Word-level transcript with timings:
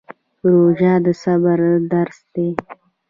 روژه 0.51 0.93
د 1.05 1.07
صبر 1.23 1.59
درس 1.91 2.19
دی 2.33 2.49